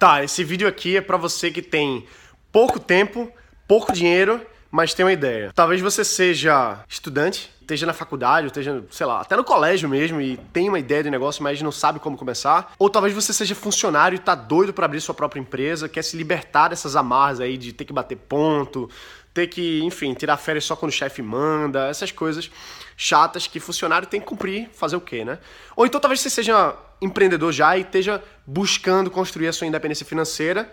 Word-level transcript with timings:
Tá, 0.00 0.24
esse 0.24 0.42
vídeo 0.42 0.66
aqui 0.66 0.96
é 0.96 1.00
para 1.02 1.18
você 1.18 1.50
que 1.50 1.60
tem 1.60 2.06
pouco 2.50 2.80
tempo, 2.80 3.30
pouco 3.68 3.92
dinheiro, 3.92 4.40
mas 4.70 4.94
tem 4.94 5.04
uma 5.04 5.12
ideia. 5.12 5.52
Talvez 5.54 5.78
você 5.82 6.02
seja 6.02 6.82
estudante, 6.88 7.52
esteja 7.60 7.84
na 7.84 7.92
faculdade, 7.92 8.46
ou 8.46 8.46
esteja, 8.46 8.82
sei 8.90 9.04
lá, 9.04 9.20
até 9.20 9.36
no 9.36 9.44
colégio 9.44 9.90
mesmo 9.90 10.18
e 10.18 10.38
tem 10.54 10.70
uma 10.70 10.78
ideia 10.78 11.02
de 11.02 11.10
negócio, 11.10 11.42
mas 11.42 11.60
não 11.60 11.70
sabe 11.70 12.00
como 12.00 12.16
começar. 12.16 12.72
Ou 12.78 12.88
talvez 12.88 13.14
você 13.14 13.34
seja 13.34 13.54
funcionário 13.54 14.16
e 14.16 14.18
tá 14.18 14.34
doido 14.34 14.72
para 14.72 14.86
abrir 14.86 15.02
sua 15.02 15.14
própria 15.14 15.38
empresa, 15.38 15.86
quer 15.86 16.02
se 16.02 16.16
libertar 16.16 16.68
dessas 16.68 16.96
amarras 16.96 17.38
aí 17.38 17.58
de 17.58 17.70
ter 17.74 17.84
que 17.84 17.92
bater 17.92 18.16
ponto, 18.16 18.88
ter 19.34 19.48
que, 19.48 19.82
enfim, 19.82 20.14
tirar 20.14 20.38
férias 20.38 20.64
só 20.64 20.74
quando 20.74 20.92
o 20.92 20.94
chefe 20.94 21.20
manda, 21.20 21.88
essas 21.88 22.10
coisas 22.10 22.50
chatas 22.96 23.46
que 23.46 23.60
funcionário 23.60 24.08
tem 24.08 24.18
que 24.18 24.26
cumprir, 24.26 24.70
fazer 24.72 24.96
o 24.96 25.00
quê, 25.02 25.26
né? 25.26 25.38
Ou 25.76 25.84
então 25.84 26.00
talvez 26.00 26.22
você 26.22 26.30
seja 26.30 26.74
empreendedor 27.00 27.52
já 27.52 27.76
e 27.76 27.82
esteja 27.82 28.22
buscando 28.46 29.10
construir 29.10 29.48
a 29.48 29.52
sua 29.52 29.66
independência 29.66 30.06
financeira 30.06 30.70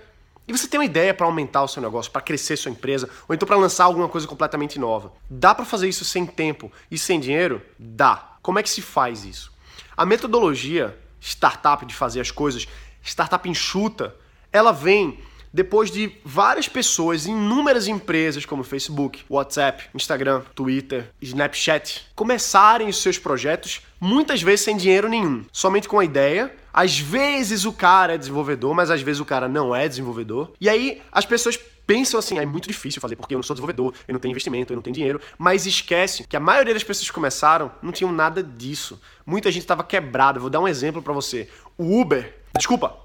e 0.47 0.53
você 0.53 0.65
tem 0.65 0.79
uma 0.79 0.85
ideia 0.85 1.13
para 1.13 1.25
aumentar 1.25 1.61
o 1.63 1.67
seu 1.67 1.81
negócio, 1.81 2.09
para 2.09 2.21
crescer 2.21 2.55
sua 2.55 2.71
empresa, 2.71 3.09
ou 3.27 3.35
então 3.35 3.45
para 3.45 3.57
lançar 3.57 3.83
alguma 3.83 4.07
coisa 4.07 4.25
completamente 4.25 4.79
nova. 4.79 5.11
Dá 5.29 5.53
para 5.53 5.65
fazer 5.65 5.89
isso 5.89 6.05
sem 6.05 6.25
tempo 6.25 6.71
e 6.89 6.97
sem 6.97 7.19
dinheiro? 7.19 7.61
Dá. 7.77 8.37
Como 8.41 8.57
é 8.57 8.63
que 8.63 8.69
se 8.69 8.81
faz 8.81 9.25
isso? 9.25 9.51
A 9.95 10.05
metodologia 10.05 10.97
startup 11.19 11.85
de 11.85 11.93
fazer 11.93 12.21
as 12.21 12.31
coisas, 12.31 12.65
startup 13.03 13.47
enxuta, 13.49 14.15
ela 14.51 14.71
vem 14.71 15.19
depois 15.57 15.89
de 15.89 16.11
várias 16.23 16.67
pessoas, 16.67 17.25
inúmeras 17.25 17.87
empresas 17.87 18.45
como 18.45 18.63
Facebook, 18.63 19.23
WhatsApp, 19.27 19.85
Instagram, 19.95 20.43
Twitter, 20.53 21.09
Snapchat, 21.19 22.05
começarem 22.13 22.87
os 22.87 23.01
seus 23.01 23.17
projetos 23.17 23.81
muitas 23.99 24.39
vezes 24.39 24.61
sem 24.61 24.77
dinheiro 24.77 25.09
nenhum, 25.09 25.43
somente 25.51 25.89
com 25.89 25.97
a 25.97 26.05
ideia. 26.05 26.55
Às 26.71 26.99
vezes 26.99 27.65
o 27.65 27.73
cara 27.73 28.13
é 28.13 28.19
desenvolvedor, 28.19 28.75
mas 28.75 28.91
às 28.91 29.01
vezes 29.01 29.19
o 29.19 29.25
cara 29.25 29.49
não 29.49 29.75
é 29.75 29.87
desenvolvedor. 29.87 30.51
E 30.61 30.69
aí 30.69 31.01
as 31.11 31.25
pessoas 31.25 31.57
pensam 31.87 32.19
assim, 32.19 32.37
ah, 32.37 32.43
é 32.43 32.45
muito 32.45 32.67
difícil 32.67 33.01
fazer 33.01 33.15
porque 33.15 33.33
eu 33.33 33.39
não 33.39 33.43
sou 33.43 33.55
desenvolvedor, 33.55 33.95
eu 34.07 34.13
não 34.13 34.19
tenho 34.19 34.33
investimento, 34.33 34.71
eu 34.71 34.75
não 34.75 34.83
tenho 34.83 34.93
dinheiro, 34.93 35.19
mas 35.39 35.65
esquece 35.65 36.27
que 36.27 36.37
a 36.37 36.39
maioria 36.39 36.75
das 36.75 36.83
pessoas 36.83 37.07
que 37.07 37.15
começaram 37.15 37.71
não 37.81 37.91
tinham 37.91 38.11
nada 38.11 38.43
disso. 38.43 39.01
Muita 39.25 39.51
gente 39.51 39.63
estava 39.63 39.83
quebrada. 39.83 40.39
Vou 40.39 40.51
dar 40.51 40.59
um 40.59 40.67
exemplo 40.67 41.01
para 41.01 41.13
você. 41.13 41.49
O 41.75 41.99
Uber, 41.99 42.43
desculpa, 42.55 42.95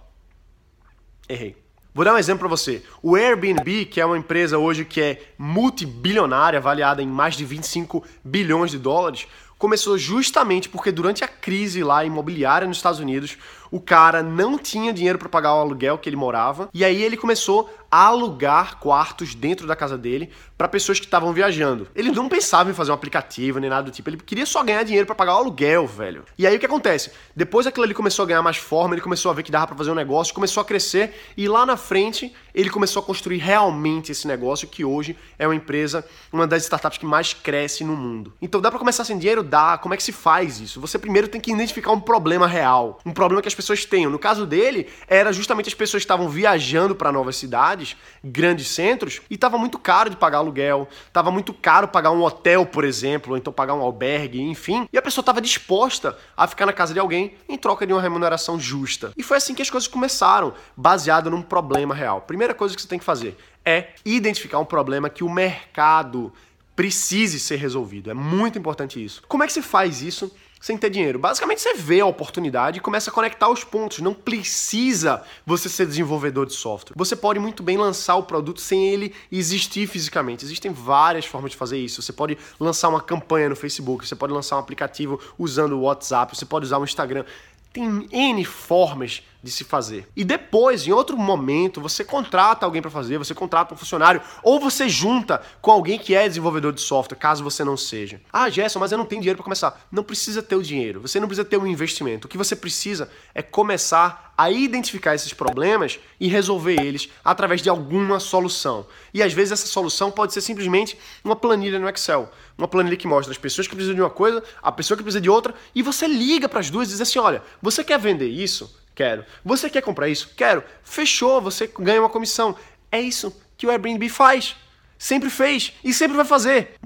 errei. 1.27 1.62
Vou 1.95 2.07
dar 2.07 2.15
um 2.15 2.19
exemplo 2.19 2.41
para 2.41 2.49
você. 2.49 2.83
O 3.03 3.17
Airbnb, 3.17 3.85
que 3.85 4.01
é 4.01 4.07
uma 4.07 4.17
empresa 4.17 4.57
hoje 4.57 4.83
que 4.83 4.99
é 4.99 5.23
multibilionária, 5.37 6.59
avaliada 6.59 7.03
em 7.03 7.07
mais 7.07 7.37
de 7.37 7.45
25 7.45 8.03
bilhões 8.25 8.71
de 8.71 8.79
dólares, 8.79 9.27
começou 9.59 9.99
justamente 9.99 10.71
porque 10.71 10.91
durante 10.91 11.23
a 11.23 11.29
crise 11.29 11.85
lá 11.85 12.03
imobiliária 12.03 12.67
nos 12.67 12.79
Estados 12.79 12.99
Unidos, 12.99 13.37
o 13.73 13.81
cara 13.81 14.23
não 14.23 14.59
tinha 14.59 14.93
dinheiro 14.93 15.19
para 15.19 15.31
pagar 15.31 15.55
o 15.55 15.61
aluguel 15.61 15.97
que 15.97 16.09
ele 16.09 16.15
morava, 16.15 16.69
e 16.75 16.85
aí 16.85 17.03
ele 17.03 17.17
começou 17.17 17.69
a 17.91 18.07
alugar 18.07 18.79
quartos 18.79 19.35
dentro 19.35 19.67
da 19.67 19.77
casa 19.77 19.99
dele 19.99 20.31
para 20.57 20.67
pessoas 20.69 20.99
que 20.99 21.05
estavam 21.05 21.33
viajando. 21.33 21.89
Ele 21.95 22.11
não 22.11 22.29
pensava 22.29 22.71
em 22.71 22.75
fazer 22.75 22.91
um 22.91 22.95
aplicativo 22.95 23.59
nem 23.59 23.69
nada 23.69 23.83
do 23.83 23.91
tipo, 23.91 24.09
ele 24.09 24.17
queria 24.19 24.47
só 24.47 24.63
ganhar 24.63 24.83
dinheiro 24.83 25.07
para 25.07 25.15
pagar 25.15 25.35
o 25.35 25.39
aluguel, 25.39 25.87
velho. 25.87 26.25
E 26.39 26.47
aí 26.47 26.57
o 26.57 26.61
que 26.61 26.67
acontece? 26.67 27.11
Depois 27.35 27.67
aquilo 27.67 27.85
ali 27.85 27.93
começou 27.93 28.23
a 28.23 28.27
ganhar 28.27 28.43
mais 28.43 28.57
forma, 28.57 28.95
ele 28.95 29.03
começou 29.03 29.31
a 29.31 29.35
ver 29.35 29.43
que 29.43 29.51
dava 29.51 29.67
para 29.67 29.77
fazer 29.77 29.91
um 29.91 29.95
negócio, 29.95 30.35
começou 30.35 30.61
a 30.61 30.65
crescer 30.65 31.15
e 31.37 31.49
lá 31.49 31.67
na 31.67 31.77
frente 31.77 32.33
ele 32.55 32.71
começou 32.71 33.03
a 33.03 33.05
construir 33.05 33.39
realmente 33.39 34.13
esse 34.13 34.27
negócio 34.27 34.69
que 34.69 34.85
hoje 34.85 35.17
é 35.39 35.47
uma 35.47 35.55
empresa, 35.55 36.07
uma 36.33 36.47
das 36.47 36.63
startups 36.63 36.99
que 36.99 37.07
mais 37.07 37.33
cresce 37.33 37.85
no 37.85 37.97
mundo. 37.97 38.33
Então 38.41 38.61
dá 38.61 38.71
para 38.71 38.79
começar 38.79 39.05
sem 39.05 39.19
dinheiro? 39.19 39.43
Dá. 39.43 39.79
Como 39.79 39.95
é 39.95 39.97
que 39.97 40.03
se 40.03 40.13
faz 40.13 40.61
isso? 40.61 40.81
Você 40.81 40.99
primeiro 40.99 41.29
tem 41.29 41.41
que 41.41 41.51
identificar 41.51 41.93
um 41.93 42.01
problema 42.01 42.47
real, 42.47 42.99
um 43.05 43.13
problema 43.13 43.43
que 43.43 43.49
as 43.49 43.55
pessoas 43.55 43.62
tenham. 43.89 44.11
No 44.11 44.19
caso 44.19 44.47
dele, 44.47 44.89
era 45.07 45.33
justamente 45.33 45.69
as 45.69 45.75
pessoas 45.75 46.03
que 46.03 46.05
estavam 46.05 46.29
viajando 46.29 46.95
para 46.95 47.13
novas 47.13 47.37
cidades, 47.37 47.97
grandes 48.23 48.69
centros, 48.69 49.21
e 49.31 49.35
estava 49.35 49.59
muito 49.59 49.79
caro 49.79 50.11
de 50.11 50.17
pagar 50.17 50.39
aluguel, 50.39 50.89
estava 51.07 51.31
muito 51.31 51.53
caro 51.53 51.89
pagar 51.89 52.11
um 52.11 52.23
hotel, 52.23 52.67
por 52.67 52.85
exemplo, 52.85 53.33
ou 53.33 53.39
então 53.39 53.53
pagar 53.53 53.75
um 53.75 53.81
albergue, 53.81 54.41
enfim. 54.41 54.89
E 54.93 54.99
a 54.99 55.03
pessoa 55.03 55.23
estava 55.23 55.41
disposta 55.41 56.17
a 56.37 56.47
ficar 56.47 56.67
na 56.67 56.73
casa 56.73 56.93
de 56.93 57.01
alguém 57.01 57.35
em 57.49 57.59
troca 57.59 57.87
de 57.87 57.93
uma 57.93 58.03
remuneração 58.03 58.59
justa. 58.59 59.13
E 59.17 59.23
foi 59.23 59.37
assim 59.37 59.55
que 59.55 59.63
as 59.63 59.71
coisas 59.71 59.89
começaram, 59.89 60.55
baseado 60.77 61.31
num 61.31 61.43
problema 61.43 61.95
real. 61.95 62.23
Primeira 62.23 62.55
coisa 62.55 62.75
que 62.75 62.83
você 62.83 62.89
tem 62.89 62.99
que 62.99 63.05
fazer 63.05 63.37
é 63.65 63.91
identificar 64.05 64.59
um 64.59 64.65
problema 64.65 65.09
que 65.09 65.25
o 65.25 65.31
mercado 65.31 66.33
precise 66.75 67.39
ser 67.39 67.57
resolvido. 67.57 68.11
É 68.11 68.15
muito 68.15 68.59
importante 68.59 69.03
isso. 69.03 69.23
Como 69.29 69.43
é 69.43 69.47
que 69.47 69.53
se 69.53 69.63
faz 69.63 70.03
isso 70.03 70.35
sem 70.63 70.79
ter 70.79 70.89
dinheiro? 70.91 71.19
Basicamente, 71.19 71.61
você 71.61 71.75
vê 71.75 72.01
a 72.01 72.07
oportunidade 72.07 72.79
e 72.79 72.81
começa 72.81 73.11
a 73.11 73.13
conectar 73.13 73.49
os 73.49 73.65
pontos. 73.65 73.99
Não 73.99 74.15
precisa 74.15 75.25
você 75.45 75.69
ser 75.69 75.87
desenvolvedor 75.87 76.47
de 76.47 76.55
software. 76.55 76.95
Você 76.97 77.17
pode 77.17 77.41
muito 77.41 77.65
bem 77.65 77.77
lançar 77.77 78.15
o 78.15 78.23
produto 78.23 78.61
sem 78.61 78.89
ele 78.89 79.13
existir 79.31 79.89
fisicamente. 79.89 80.45
Existem 80.45 80.73
várias 80.73 81.27
formas 81.27 81.51
de 81.51 81.57
fazer 81.57 81.79
isso. 81.79 82.01
Você 82.01 82.13
pode 82.13 82.39
lançar 82.61 82.89
uma 82.89 83.01
campanha 83.01 83.49
no 83.49 83.57
Facebook, 83.57 84.07
você 84.07 84.15
pode 84.15 84.33
lançar 84.33 84.55
um 84.55 84.61
aplicativo 84.61 85.21
usando 85.37 85.73
o 85.73 85.81
WhatsApp, 85.83 86.37
você 86.37 86.47
pode 86.47 86.65
usar 86.65 86.79
o 86.79 86.85
Instagram. 86.85 87.25
Tem 87.73 88.07
N 88.13 88.45
formas 88.45 89.23
de 89.43 89.51
se 89.51 89.65
fazer. 89.65 90.09
E 90.17 90.25
depois, 90.25 90.87
em 90.87 90.93
outro 90.93 91.17
momento, 91.17 91.81
você 91.81 92.05
contrata 92.05 92.65
alguém 92.65 92.81
para 92.81 92.91
fazer, 92.91 93.19
você 93.19 93.35
contrata 93.35 93.75
um 93.75 93.77
funcionário, 93.77 94.23
ou 94.43 94.61
você 94.61 94.89
junta 94.89 95.43
com 95.61 95.71
alguém 95.71 95.99
que 95.99 96.15
é 96.15 96.29
desenvolvedor 96.29 96.73
de 96.73 96.81
software, 96.81 97.17
caso 97.17 97.43
você 97.43 97.65
não 97.65 97.77
seja. 97.77 98.21
Ah, 98.33 98.49
Gerson, 98.49 98.79
mas 98.79 98.93
eu 98.93 98.99
não 98.99 99.07
tenho 99.07 99.21
dinheiro 99.21 99.37
para 99.37 99.45
começar. 99.45 99.87
Não 99.91 100.05
precisa 100.05 100.43
ter 100.43 100.57
o 100.57 100.63
dinheiro, 100.63 101.01
você 101.01 101.19
não 101.19 101.27
precisa 101.27 101.45
ter 101.45 101.57
um 101.57 101.67
investimento. 101.67 102.27
O 102.27 102.31
que 102.31 102.39
você 102.39 102.55
precisa 102.55 103.11
é 103.35 103.43
começar 103.43 104.33
a 104.37 104.51
identificar 104.51 105.15
esses 105.15 105.33
problemas 105.33 106.01
e 106.19 106.27
resolver 106.27 106.81
eles 106.81 107.09
através 107.25 107.61
de 107.61 107.69
alguma 107.69 108.19
solução. 108.19 108.87
E 109.13 109.23
às 109.23 109.33
vezes 109.33 109.53
essa 109.53 109.67
solução 109.67 110.11
pode 110.11 110.33
ser 110.33 110.41
simplesmente 110.41 110.99
uma 111.23 111.37
planilha 111.37 111.79
no 111.79 111.89
Excel. 111.89 112.31
Uma 112.57 112.67
planilha 112.67 112.97
que 112.97 113.07
mostra 113.07 113.33
as 113.33 113.39
pessoas 113.39 113.67
que 113.67 113.75
precisam 113.75 113.95
de 113.95 114.01
uma 114.01 114.11
coisa, 114.11 114.43
a 114.63 114.73
pessoa 114.73 114.97
que 114.97 115.03
precisa 115.03 115.21
de 115.21 115.31
outra, 115.31 115.55
e 115.75 115.83
você 115.83 116.07
liga 116.07 116.49
para 116.49 116.61
as 116.61 116.71
duas 116.71 116.89
e 116.89 116.93
diz 116.93 117.01
assim: 117.01 117.19
olha, 117.19 117.43
você 117.61 117.85
quer 117.85 117.99
vender 117.99 118.29
isso? 118.29 118.82
Quero. 118.95 119.25
Você 119.45 119.71
quer 119.71 119.83
comprar 119.83 120.09
isso? 120.09 120.31
Quero. 120.37 120.63
Fechou, 120.83 121.41
você 121.41 121.71
ganha 121.79 122.01
uma 122.01 122.09
comissão. 122.09 122.55
É 122.91 123.01
isso 123.01 123.35
que 123.57 123.67
o 123.67 123.71
Airbnb 123.71 124.09
faz. 124.09 124.57
Sempre 124.99 125.31
fez 125.31 125.73
e 125.83 125.93
sempre 125.93 126.17
vai 126.17 126.25
fazer. 126.25 126.77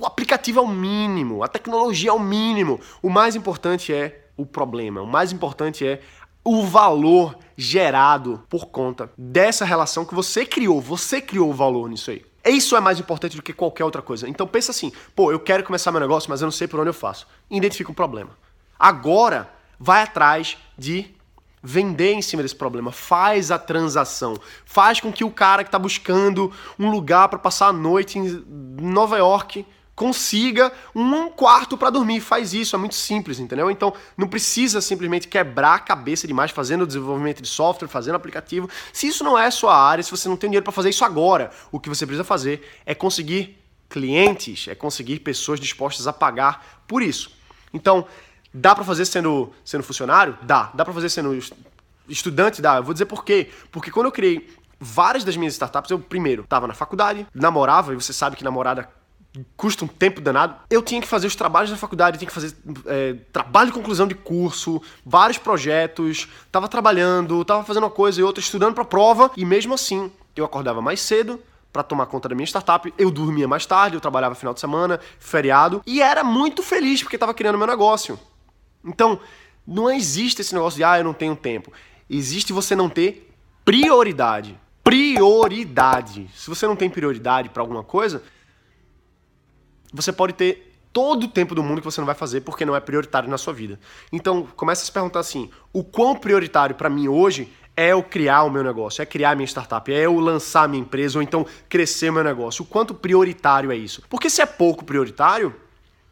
O 0.00 0.06
aplicativo 0.06 0.60
é 0.60 0.62
o 0.62 0.68
mínimo, 0.68 1.42
a 1.42 1.48
tecnologia 1.48 2.08
é 2.08 2.12
o 2.12 2.18
mínimo. 2.18 2.80
O 3.02 3.10
mais 3.10 3.36
importante 3.36 3.92
é 3.92 4.28
o 4.34 4.46
problema. 4.46 5.02
O 5.02 5.06
mais 5.06 5.30
importante 5.30 5.86
é 5.86 6.00
o 6.42 6.64
valor 6.64 7.38
gerado 7.56 8.42
por 8.48 8.66
conta 8.66 9.10
dessa 9.16 9.64
relação 9.64 10.06
que 10.06 10.14
você 10.14 10.46
criou. 10.46 10.80
Você 10.80 11.20
criou 11.20 11.50
o 11.50 11.54
valor 11.54 11.88
nisso 11.88 12.10
aí. 12.10 12.24
Isso 12.46 12.76
é 12.76 12.80
mais 12.80 12.98
importante 12.98 13.36
do 13.36 13.42
que 13.42 13.52
qualquer 13.52 13.84
outra 13.84 14.00
coisa. 14.02 14.28
Então 14.28 14.46
pensa 14.46 14.70
assim, 14.70 14.92
pô, 15.14 15.32
eu 15.32 15.40
quero 15.40 15.64
começar 15.64 15.90
meu 15.90 16.00
negócio, 16.00 16.30
mas 16.30 16.40
eu 16.40 16.46
não 16.46 16.52
sei 16.52 16.68
por 16.68 16.80
onde 16.80 16.90
eu 16.90 16.94
faço. 16.94 17.26
Identifica 17.50 17.90
um 17.90 17.94
problema. 17.94 18.30
Agora, 18.78 19.50
vai 19.78 20.02
atrás 20.02 20.56
de 20.76 21.14
vender 21.62 22.12
em 22.12 22.20
cima 22.20 22.42
desse 22.42 22.54
problema, 22.54 22.92
faz 22.92 23.50
a 23.50 23.58
transação, 23.58 24.36
faz 24.66 25.00
com 25.00 25.10
que 25.10 25.24
o 25.24 25.30
cara 25.30 25.64
que 25.64 25.68
está 25.68 25.78
buscando 25.78 26.52
um 26.78 26.90
lugar 26.90 27.28
para 27.28 27.38
passar 27.38 27.68
a 27.68 27.72
noite 27.72 28.18
em 28.18 28.44
Nova 28.78 29.16
York 29.16 29.64
consiga 29.94 30.72
um 30.94 31.30
quarto 31.30 31.78
para 31.78 31.88
dormir. 31.88 32.20
Faz 32.20 32.52
isso, 32.52 32.76
é 32.76 32.78
muito 32.78 32.94
simples, 32.94 33.38
entendeu? 33.38 33.70
Então 33.70 33.94
não 34.16 34.28
precisa 34.28 34.80
simplesmente 34.80 35.28
quebrar 35.28 35.76
a 35.76 35.78
cabeça 35.78 36.26
demais 36.26 36.50
fazendo 36.50 36.86
desenvolvimento 36.86 37.40
de 37.40 37.48
software, 37.48 37.88
fazendo 37.88 38.16
aplicativo. 38.16 38.68
Se 38.92 39.06
isso 39.06 39.24
não 39.24 39.38
é 39.38 39.50
sua 39.50 39.74
área, 39.74 40.02
se 40.02 40.10
você 40.10 40.28
não 40.28 40.36
tem 40.36 40.50
dinheiro 40.50 40.64
para 40.64 40.72
fazer 40.72 40.90
isso 40.90 41.04
agora, 41.04 41.50
o 41.72 41.80
que 41.80 41.88
você 41.88 42.04
precisa 42.04 42.24
fazer 42.24 42.68
é 42.84 42.94
conseguir 42.94 43.58
clientes, 43.88 44.68
é 44.68 44.74
conseguir 44.74 45.20
pessoas 45.20 45.60
dispostas 45.60 46.06
a 46.06 46.12
pagar 46.12 46.82
por 46.86 47.02
isso. 47.02 47.30
Então, 47.72 48.06
Dá 48.54 48.72
para 48.72 48.84
fazer 48.84 49.04
sendo, 49.04 49.52
sendo 49.64 49.82
funcionário? 49.82 50.38
Dá. 50.42 50.70
Dá 50.72 50.84
para 50.84 50.94
fazer 50.94 51.08
sendo 51.08 51.36
estudante? 52.08 52.62
Dá. 52.62 52.76
Eu 52.76 52.84
vou 52.84 52.92
dizer 52.92 53.06
por 53.06 53.24
quê. 53.24 53.50
Porque 53.72 53.90
quando 53.90 54.06
eu 54.06 54.12
criei 54.12 54.48
várias 54.78 55.24
das 55.24 55.36
minhas 55.36 55.54
startups, 55.54 55.90
eu 55.90 55.98
primeiro 55.98 56.44
estava 56.44 56.68
na 56.68 56.74
faculdade, 56.74 57.26
namorava, 57.34 57.92
e 57.92 57.96
você 57.96 58.12
sabe 58.12 58.36
que 58.36 58.44
namorada 58.44 58.88
custa 59.56 59.84
um 59.84 59.88
tempo 59.88 60.20
danado. 60.20 60.54
Eu 60.70 60.82
tinha 60.82 61.00
que 61.00 61.08
fazer 61.08 61.26
os 61.26 61.34
trabalhos 61.34 61.70
da 61.70 61.76
faculdade, 61.76 62.18
tinha 62.18 62.28
que 62.28 62.34
fazer 62.34 62.54
é, 62.86 63.14
trabalho 63.32 63.70
de 63.70 63.74
conclusão 63.74 64.06
de 64.06 64.14
curso, 64.14 64.80
vários 65.04 65.38
projetos, 65.38 66.28
tava 66.52 66.68
trabalhando, 66.68 67.44
tava 67.44 67.64
fazendo 67.64 67.82
uma 67.82 67.90
coisa 67.90 68.20
e 68.20 68.22
outra, 68.22 68.40
estudando 68.40 68.74
para 68.74 68.84
prova, 68.84 69.32
e 69.36 69.44
mesmo 69.44 69.74
assim, 69.74 70.12
eu 70.36 70.44
acordava 70.44 70.80
mais 70.80 71.00
cedo, 71.00 71.40
para 71.72 71.82
tomar 71.82 72.06
conta 72.06 72.28
da 72.28 72.36
minha 72.36 72.46
startup. 72.46 72.94
Eu 72.96 73.10
dormia 73.10 73.48
mais 73.48 73.66
tarde, 73.66 73.96
eu 73.96 74.00
trabalhava 74.00 74.36
final 74.36 74.54
de 74.54 74.60
semana, 74.60 75.00
feriado, 75.18 75.82
e 75.84 76.00
era 76.00 76.22
muito 76.22 76.62
feliz 76.62 77.02
porque 77.02 77.16
estava 77.16 77.34
criando 77.34 77.58
meu 77.58 77.66
negócio. 77.66 78.16
Então, 78.84 79.20
não 79.66 79.90
existe 79.90 80.40
esse 80.40 80.54
negócio 80.54 80.76
de, 80.76 80.84
ah, 80.84 80.98
eu 80.98 81.04
não 81.04 81.14
tenho 81.14 81.34
tempo. 81.34 81.72
Existe 82.08 82.52
você 82.52 82.76
não 82.76 82.88
ter 82.88 83.30
prioridade. 83.64 84.58
Prioridade. 84.82 86.30
Se 86.34 86.48
você 86.48 86.66
não 86.66 86.76
tem 86.76 86.90
prioridade 86.90 87.48
para 87.48 87.62
alguma 87.62 87.82
coisa, 87.82 88.22
você 89.92 90.12
pode 90.12 90.34
ter 90.34 90.72
todo 90.92 91.24
o 91.24 91.28
tempo 91.28 91.54
do 91.54 91.62
mundo 91.62 91.80
que 91.80 91.84
você 91.84 92.00
não 92.00 92.06
vai 92.06 92.14
fazer 92.14 92.42
porque 92.42 92.64
não 92.64 92.76
é 92.76 92.80
prioritário 92.80 93.28
na 93.28 93.38
sua 93.38 93.52
vida. 93.52 93.80
Então, 94.12 94.46
começa 94.54 94.82
a 94.82 94.86
se 94.86 94.92
perguntar 94.92 95.20
assim: 95.20 95.50
o 95.72 95.82
quão 95.82 96.14
prioritário 96.14 96.76
para 96.76 96.90
mim 96.90 97.08
hoje 97.08 97.50
é 97.76 97.88
eu 97.88 98.02
criar 98.02 98.44
o 98.44 98.50
meu 98.50 98.62
negócio, 98.62 99.02
é 99.02 99.06
criar 99.06 99.30
a 99.30 99.34
minha 99.34 99.46
startup, 99.46 99.92
é 99.92 100.06
eu 100.06 100.18
lançar 100.20 100.64
a 100.64 100.68
minha 100.68 100.82
empresa 100.82 101.18
ou 101.18 101.22
então 101.22 101.44
crescer 101.68 102.10
o 102.10 102.12
meu 102.12 102.22
negócio. 102.22 102.62
O 102.62 102.66
quanto 102.66 102.94
prioritário 102.94 103.72
é 103.72 103.76
isso? 103.76 104.02
Porque 104.08 104.30
se 104.30 104.40
é 104.40 104.46
pouco 104.46 104.84
prioritário, 104.84 105.54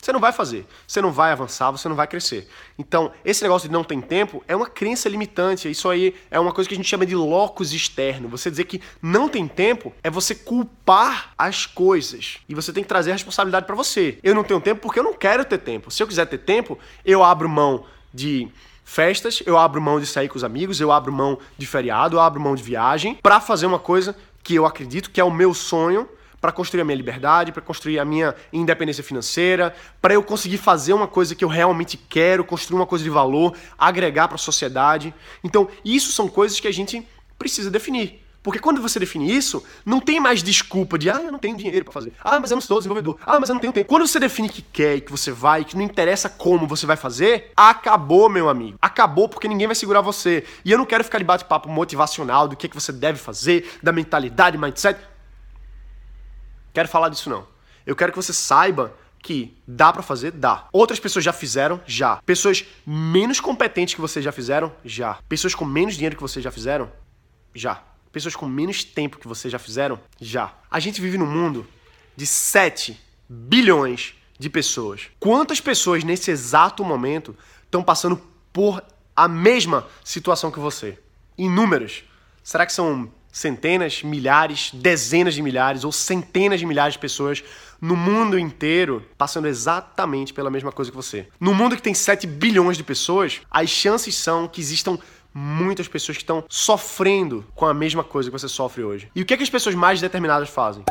você 0.03 0.13
não 0.13 0.19
vai 0.19 0.33
fazer, 0.33 0.67
você 0.85 1.01
não 1.01 1.13
vai 1.13 1.31
avançar, 1.31 1.71
você 1.71 1.89
não 1.89 1.95
vai 1.95 2.09
crescer. 2.09 2.49
Então, 2.77 3.13
esse 3.25 3.41
negócio 3.41 3.69
de 3.69 3.73
não 3.73 3.85
tem 3.85 4.01
tempo 4.01 4.43
é 4.49 4.57
uma 4.57 4.67
crença 4.67 5.09
limitante. 5.09 5.71
Isso 5.71 5.89
aí 5.89 6.17
é 6.29 6.41
uma 6.41 6.53
coisa 6.53 6.67
que 6.67 6.75
a 6.75 6.77
gente 6.77 6.89
chama 6.89 7.07
de 7.07 7.15
locus 7.15 7.73
externo. 7.73 8.29
Você 8.29 8.51
dizer 8.51 8.65
que 8.65 8.83
não 9.01 9.29
tem 9.29 9.47
tempo 9.47 9.93
é 10.03 10.11
você 10.11 10.35
culpar 10.35 11.33
as 11.39 11.67
coisas. 11.67 12.39
E 12.49 12.55
você 12.55 12.73
tem 12.73 12.83
que 12.83 12.89
trazer 12.89 13.13
a 13.13 13.15
responsabilidade 13.15 13.65
para 13.65 13.77
você. 13.77 14.19
Eu 14.25 14.35
não 14.35 14.43
tenho 14.43 14.61
tempo 14.61 14.81
porque 14.81 14.99
eu 14.99 15.05
não 15.05 15.15
quero 15.15 15.45
ter 15.45 15.59
tempo. 15.59 15.89
Se 15.89 16.03
eu 16.03 16.09
quiser 16.09 16.27
ter 16.27 16.39
tempo, 16.39 16.77
eu 17.05 17.23
abro 17.23 17.49
mão 17.49 17.85
de 18.13 18.49
festas, 18.85 19.41
eu 19.47 19.57
abro 19.57 19.81
mão 19.81 20.01
de 20.01 20.07
sair 20.07 20.29
com 20.29 20.37
os 20.37 20.43
amigos, 20.43 20.81
eu 20.81 20.91
abro 20.91 21.13
mão 21.13 21.39
de 21.57 21.65
feriado, 21.65 22.17
eu 22.17 22.21
abro 22.21 22.41
mão 22.41 22.57
de 22.57 22.63
viagem 22.65 23.21
para 23.23 23.41
fazer 23.41 23.67
uma 23.67 23.79
coisa 23.79 24.17
que 24.43 24.57
eu 24.57 24.67
acredito 24.67 25.13
que 25.13 25.21
é 25.21 25.25
o 25.25 25.31
meu 25.31 25.55
sonho 25.55 26.09
para 26.43 26.51
construir 26.51 26.81
a 26.81 26.85
minha 26.85 26.97
liberdade, 26.97 27.53
para 27.53 27.63
construir 27.63 28.01
a 28.01 28.05
minha 28.05 28.35
independência 28.53 29.05
financeira, 29.05 29.73
para 30.01 30.13
eu 30.13 30.25
conseguir 30.25 30.59
fazer 30.59 30.93
uma 30.93 31.07
coisa 31.07 31.37
que 31.37 31.45
eu 31.45 31.49
realmente 31.49 31.97
quero, 31.97 32.45
construir 32.45 32.81
uma 32.81 32.87
coisa 32.87 33.05
de 33.05 33.11
valor, 33.11 33.55
agregar 33.79 34.27
para 34.27 34.35
a 34.35 34.39
sociedade. 34.39 35.15
Então, 35.45 35.69
isso 35.85 36.11
são 36.11 36.29
coisas 36.29 36.59
que 36.59 36.67
a 36.67 36.73
gente 36.73 37.07
precisa 37.39 37.71
definir. 37.71 38.21
Porque 38.43 38.59
quando 38.59 38.83
você 38.83 38.99
define 38.99 39.33
isso, 39.33 39.63
não 39.87 40.01
tem 40.01 40.19
mais 40.19 40.43
desculpa 40.43 40.99
de, 40.99 41.09
ah, 41.09 41.21
eu 41.23 41.31
não 41.31 41.39
tenho 41.39 41.57
dinheiro 41.57 41.85
para 41.85 41.95
fazer. 41.95 42.13
Ah, 42.25 42.41
mas 42.41 42.51
eu 42.51 42.57
não 42.57 42.61
sou 42.61 42.79
desenvolvedor. 42.79 43.17
Ah, 43.25 43.39
mas 43.39 43.49
eu 43.49 43.55
não 43.55 43.61
tenho 43.61 43.73
tempo. 43.73 43.89
Quando 43.89 44.05
você 44.05 44.19
define 44.19 44.49
que 44.49 44.63
quer 44.63 44.97
e 44.97 45.01
que 45.01 45.13
você 45.13 45.31
vai, 45.31 45.65
que 45.65 45.77
não 45.77 45.85
interessa 45.85 46.29
como 46.29 46.67
você 46.67 46.85
vai 46.85 46.97
fazer, 46.97 47.53
acabou, 47.57 48.29
meu 48.29 48.49
amigo. 48.49 48.77
Acabou 48.83 49.29
porque 49.29 49.47
ninguém 49.47 49.69
vai 49.69 49.77
segurar 49.77 50.01
você. 50.01 50.45
E 50.65 50.73
eu 50.73 50.79
não 50.79 50.85
quero 50.85 51.05
ficar 51.05 51.19
de 51.19 51.25
bate-papo 51.25 51.69
motivacional 51.69 52.49
do 52.49 52.57
que, 52.57 52.69
que 52.69 52.75
você 52.75 52.91
deve 52.91 53.17
fazer, 53.17 53.79
da 53.81 53.93
mentalidade, 53.93 54.59
mindset. 54.59 54.99
Quero 56.73 56.89
falar 56.89 57.09
disso 57.09 57.29
não. 57.29 57.47
Eu 57.87 57.97
quero 57.97 58.13
que 58.13 58.17
você 58.17 58.33
saiba 58.33 58.95
que 59.23 59.57
dá 59.67 59.93
para 59.93 60.03
fazer, 60.03 60.33
dá. 60.33 60.69
Outras 60.73 60.99
pessoas 60.99 61.25
já 61.25 61.33
fizeram, 61.33 61.81
já. 61.87 62.17
Pessoas 62.27 62.65
menos 62.85 63.41
competentes 63.41 63.95
que 63.95 64.01
você 64.01 64.21
já 64.21 64.33
fizeram, 64.33 64.73
já. 64.85 65.19
Pessoas 65.29 65.55
com 65.55 65.65
menos 65.65 65.95
dinheiro 65.95 66.17
que 66.17 66.23
você 66.23 66.43
já 66.43 66.51
fizeram, 66.51 66.91
já. 67.55 67.83
Pessoas 68.11 68.35
com 68.35 68.47
menos 68.47 68.83
tempo 68.85 69.19
que 69.19 69.29
você 69.29 69.49
já 69.49 69.59
fizeram, 69.59 69.99
já. 70.21 70.53
A 70.71 70.81
gente 70.81 71.01
vive 71.01 71.17
num 71.17 71.27
mundo 71.27 71.67
de 72.17 72.27
7 72.27 73.01
bilhões 73.29 74.15
de 74.39 74.51
pessoas. 74.51 75.09
Quantas 75.21 75.61
pessoas 75.61 76.03
nesse 76.03 76.31
exato 76.31 76.85
momento 76.85 77.37
estão 77.65 77.83
passando 77.83 78.21
por 78.53 78.83
a 79.15 79.29
mesma 79.29 79.87
situação 80.05 80.51
que 80.51 80.59
você? 80.59 80.99
Inúmeras. 81.39 82.03
Será 82.43 82.67
que 82.67 82.73
são 82.73 83.11
centenas, 83.33 84.03
milhares, 84.03 84.71
dezenas 84.75 85.35
de 85.35 85.43
milhares 85.43 85.83
ou 85.83 85.91
centenas 85.91 86.61
de 86.61 86.67
milhares 86.67 86.93
de 86.93 86.99
pessoas 86.99 87.43
no 87.81 87.97
mundo 87.97 88.39
inteiro 88.39 89.05
passando 89.19 89.49
exatamente 89.49 90.33
pela 90.33 90.51
mesma 90.51 90.71
coisa 90.71 90.91
que 90.91 90.97
você. 90.97 91.27
No 91.41 91.53
mundo 91.55 91.75
que 91.75 91.83
tem 91.83 91.95
7 91.95 92.27
bilhões 92.27 92.77
de 92.77 92.85
pessoas, 92.85 93.41
as 93.51 93.71
chances 93.71 94.15
são 94.15 94.47
que 94.47 94.61
existam 94.61 94.99
muitas 95.35 95.89
pessoas 95.89 96.19
que 96.19 96.23
estão 96.23 96.45
sofrendo 96.49 97.45
com 97.55 97.67
a 97.67 97.73
mesma 97.73 98.05
coisa 98.05 98.31
que 98.31 98.39
você 98.39 98.49
sofre 98.49 98.85
hoje. 98.85 99.11
E 99.15 99.23
o 99.23 99.25
que, 99.25 99.35
é 99.35 99.37
que 99.37 99.43
as 99.43 99.51
pessoas 99.51 99.75
mais 99.75 100.01
determinadas 100.01 100.51
fazem? 100.51 100.85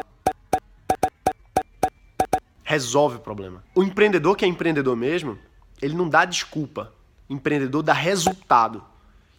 Resolve 2.64 3.18
o 3.18 3.20
problema. 3.20 3.64
O 3.76 3.84
empreendedor 3.84 4.36
que 4.36 4.44
é 4.44 4.48
empreendedor 4.48 4.96
mesmo, 4.96 5.38
ele 5.82 5.94
não 5.94 6.10
dá 6.10 6.26
desculpa. 6.26 6.92
O 7.30 7.34
empreendedor 7.34 7.84
dá 7.84 7.94
resultado. 7.94 8.84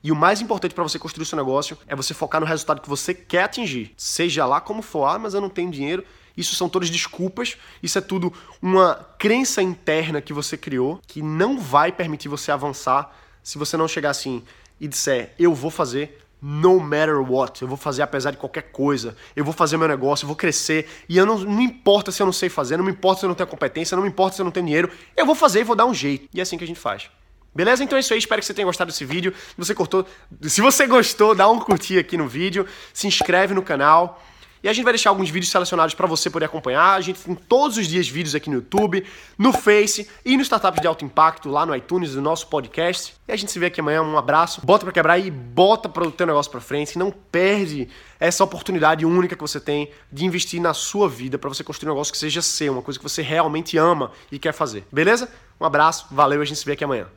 E 0.02 0.10
o 0.10 0.16
mais 0.16 0.40
importante 0.40 0.74
para 0.74 0.82
você 0.82 0.98
construir 0.98 1.22
o 1.22 1.26
seu 1.26 1.36
negócio 1.36 1.78
é 1.86 1.94
você 1.94 2.12
focar 2.12 2.40
no 2.40 2.46
resultado 2.46 2.80
que 2.80 2.88
você 2.88 3.14
quer 3.14 3.44
atingir. 3.44 3.92
Seja 3.96 4.44
lá 4.44 4.60
como 4.60 4.82
for, 4.82 5.04
ah, 5.04 5.18
mas 5.18 5.34
eu 5.34 5.40
não 5.40 5.48
tenho 5.48 5.70
dinheiro. 5.70 6.04
Isso 6.36 6.54
são 6.54 6.68
todas 6.68 6.90
desculpas, 6.90 7.56
isso 7.82 7.98
é 7.98 8.00
tudo 8.00 8.32
uma 8.60 8.94
crença 9.18 9.62
interna 9.62 10.20
que 10.20 10.32
você 10.32 10.56
criou 10.56 11.00
que 11.06 11.22
não 11.22 11.58
vai 11.58 11.92
permitir 11.92 12.28
você 12.28 12.50
avançar 12.50 13.14
se 13.42 13.58
você 13.58 13.76
não 13.76 13.86
chegar 13.86 14.10
assim 14.10 14.42
e 14.80 14.88
disser, 14.88 15.34
eu 15.38 15.54
vou 15.54 15.70
fazer 15.70 16.18
no 16.40 16.80
matter 16.80 17.20
what, 17.20 17.62
eu 17.62 17.68
vou 17.68 17.76
fazer 17.76 18.02
apesar 18.02 18.32
de 18.32 18.36
qualquer 18.36 18.72
coisa, 18.72 19.16
eu 19.36 19.44
vou 19.44 19.54
fazer 19.54 19.76
meu 19.76 19.86
negócio, 19.86 20.24
eu 20.24 20.26
vou 20.26 20.34
crescer, 20.34 20.88
e 21.08 21.16
eu 21.16 21.24
não, 21.24 21.38
não 21.38 21.60
importa 21.60 22.10
se 22.10 22.20
eu 22.20 22.26
não 22.26 22.32
sei 22.32 22.48
fazer, 22.48 22.76
não 22.76 22.84
me 22.84 22.90
importa 22.90 23.20
se 23.20 23.26
eu 23.26 23.28
não 23.28 23.36
tenho 23.36 23.48
competência, 23.48 23.94
não 23.94 24.02
me 24.02 24.08
importa 24.08 24.34
se 24.34 24.42
eu 24.42 24.44
não 24.44 24.50
tenho 24.50 24.66
dinheiro, 24.66 24.90
eu 25.16 25.24
vou 25.24 25.36
fazer 25.36 25.60
e 25.60 25.64
vou 25.64 25.76
dar 25.76 25.86
um 25.86 25.94
jeito. 25.94 26.28
E 26.34 26.40
é 26.40 26.42
assim 26.42 26.58
que 26.58 26.64
a 26.64 26.66
gente 26.66 26.80
faz. 26.80 27.08
Beleza? 27.54 27.84
Então 27.84 27.96
é 27.96 28.00
isso 28.00 28.12
aí, 28.12 28.18
espero 28.18 28.40
que 28.40 28.46
você 28.46 28.54
tenha 28.54 28.66
gostado 28.66 28.90
desse 28.90 29.04
vídeo. 29.04 29.34
Se 29.34 29.54
você, 29.56 29.74
cortou, 29.74 30.06
se 30.42 30.60
você 30.60 30.86
gostou, 30.86 31.34
dá 31.34 31.48
um 31.48 31.58
curtir 31.58 31.98
aqui 31.98 32.16
no 32.16 32.26
vídeo, 32.26 32.66
se 32.92 33.06
inscreve 33.06 33.52
no 33.52 33.62
canal. 33.62 34.22
E 34.62 34.68
a 34.68 34.72
gente 34.72 34.84
vai 34.84 34.92
deixar 34.92 35.10
alguns 35.10 35.28
vídeos 35.28 35.50
selecionados 35.50 35.92
para 35.92 36.06
você 36.06 36.30
poder 36.30 36.46
acompanhar. 36.46 36.94
A 36.94 37.00
gente 37.00 37.20
tem 37.20 37.34
todos 37.34 37.76
os 37.76 37.88
dias 37.88 38.08
vídeos 38.08 38.34
aqui 38.34 38.48
no 38.48 38.56
YouTube, 38.56 39.04
no 39.36 39.52
Face 39.52 40.08
e 40.24 40.36
no 40.36 40.42
Startups 40.42 40.80
de 40.80 40.86
Alto 40.86 41.04
Impacto, 41.04 41.48
lá 41.48 41.66
no 41.66 41.74
iTunes, 41.74 42.12
do 42.12 42.22
nosso 42.22 42.46
podcast. 42.46 43.14
E 43.26 43.32
a 43.32 43.36
gente 43.36 43.50
se 43.50 43.58
vê 43.58 43.66
aqui 43.66 43.80
amanhã. 43.80 44.02
Um 44.02 44.16
abraço. 44.16 44.64
Bota 44.64 44.84
para 44.84 44.92
quebrar 44.92 45.18
e 45.18 45.32
bota 45.32 45.88
para 45.88 46.06
o 46.06 46.12
teu 46.12 46.28
negócio 46.28 46.50
para 46.50 46.60
frente. 46.60 46.96
Não 46.96 47.10
perde 47.10 47.88
essa 48.20 48.44
oportunidade 48.44 49.04
única 49.04 49.34
que 49.34 49.42
você 49.42 49.58
tem 49.58 49.90
de 50.12 50.24
investir 50.24 50.60
na 50.60 50.72
sua 50.72 51.08
vida 51.08 51.36
para 51.38 51.48
você 51.48 51.64
construir 51.64 51.90
um 51.90 51.94
negócio 51.94 52.12
que 52.12 52.18
seja 52.18 52.40
seu, 52.40 52.72
uma 52.72 52.82
coisa 52.82 53.00
que 53.00 53.02
você 53.02 53.20
realmente 53.20 53.76
ama 53.76 54.12
e 54.30 54.38
quer 54.38 54.52
fazer. 54.52 54.86
Beleza? 54.92 55.28
Um 55.60 55.64
abraço, 55.64 56.06
valeu, 56.08 56.40
a 56.40 56.44
gente 56.44 56.60
se 56.60 56.64
vê 56.64 56.72
aqui 56.72 56.84
amanhã. 56.84 57.08